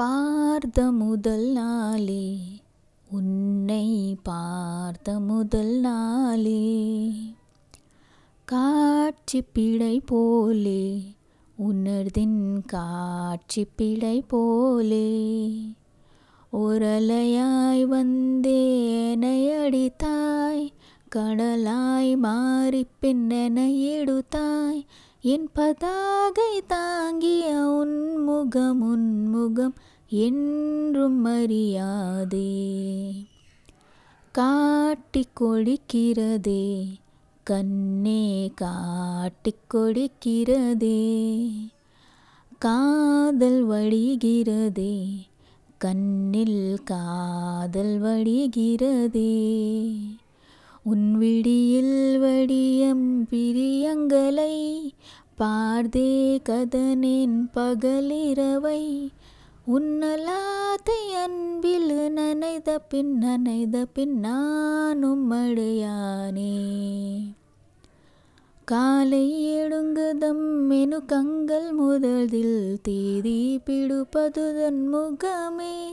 [0.00, 2.38] பார்த்த முதல் நாளே
[3.10, 6.82] உன்னை பார்த்த முதல் நாளே.
[8.44, 11.12] காட்சி பிழை போலே
[11.68, 15.30] உணர்தின் காட்சி பிழை போலே.
[16.52, 20.72] ஒரலையாய் வந்தேனையடித்தாய்
[21.16, 24.86] கடலாய் மாறி பின்னென எடுத்தாய்
[25.22, 27.99] என் பதாகை தாங்கிய உன்
[28.48, 29.74] உன்முகம்
[30.08, 32.72] என்றும் அறியாதே.
[34.32, 36.86] காட்டி கொடிக்கிறதே
[37.44, 41.10] கண்ணே காட்டி கொடிக்கிறதே.
[42.58, 45.06] காதல் வழிகிறதே
[45.78, 49.58] கண்ணில் காதல் வழிகிறதே.
[50.82, 53.59] உன் விடியில் வடியம் பிரி
[55.40, 59.08] பார்தே கதனேன் பகலிரவை
[59.66, 66.56] உன்னலாத்தை அன்பில் நனைத பின் நனைத பின் நானும் அடையானே.
[68.64, 75.90] காலை எடுங்குதம் மெனு கங்கள் முதலில் தேதி பிடுப்பதுதன் முகமே.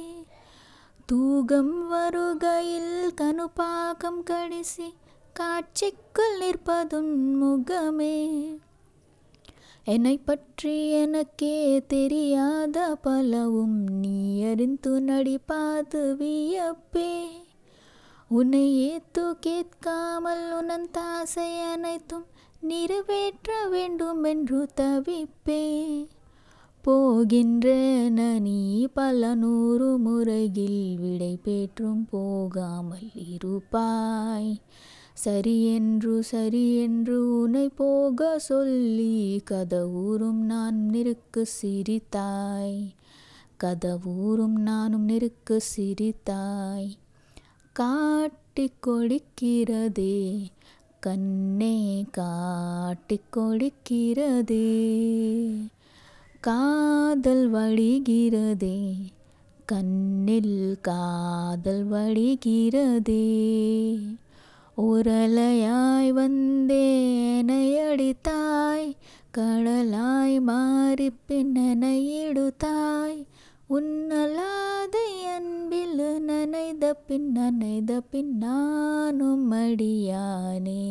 [1.05, 4.89] தூகம் வருகையில் கனுபாகம் கடிசி
[5.39, 8.17] காட்சிக்குள் நிற்பதுன் முகமே.
[9.89, 17.25] என்னை பற்றி எனக்கே தெரியாத பலவும் நீ அறிந்து நடிப்பாது வியப்பே
[18.27, 22.25] உன்னை ஏத்து கேட்காமல் உனன் தாசை அனைத்தும்
[22.61, 25.63] நிறைவேற்ற வேண்டும் என்று தவிப்பே.
[26.87, 34.61] போகின்றன நீ பல நூறு முறையில் விடை பெற்றும் போகாமல் இருப்பாய்.
[35.25, 42.87] சரியென்று சரியென்று உனை போக சொல்லி கதவூரும் நான் நெருக்கு சிரித்தாய்.
[43.63, 46.91] கதவூரும் நானும் நெருக்கு சிரித்தாய்.
[47.71, 50.45] காட்டிக் கொடுக்கிறதே
[50.99, 54.75] கண்ணே காட்டிக் கொடுக்கிறதே.
[56.39, 58.93] காதல் வழிகிறதே
[59.65, 63.35] கண்ணில் காதல் வழிகிறதே.
[64.77, 68.95] உரலையாய் வந்தேனையடித்தாய்
[69.37, 73.25] கடலாய் மாறி பின்னனையிடுத்தாய்
[73.69, 74.97] உன்னலாத
[75.35, 80.87] அன்பில் நனைத பின் நனைத பின் நானும் அடியானே.